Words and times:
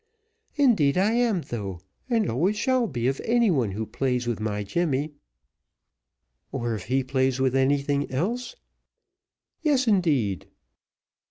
"Indeed 0.55 0.97
I 0.97 1.11
am 1.11 1.41
though, 1.43 1.79
and 2.09 2.27
always 2.27 2.57
shall 2.57 2.87
be 2.87 3.05
of 3.07 3.21
anyone 3.23 3.73
who 3.73 3.85
plays 3.85 4.25
with 4.25 4.39
my 4.39 4.63
Jemmy." 4.63 5.13
"Or 6.51 6.73
if 6.73 6.85
he 6.85 7.03
plays 7.03 7.39
with 7.39 7.55
anything 7.55 8.09
else?" 8.09 8.55
"Yes, 9.61 9.87
indeed." 9.87 10.47